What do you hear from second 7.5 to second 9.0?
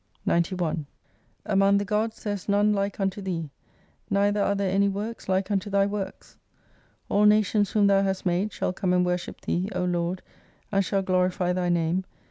whom Thou hast made, shall come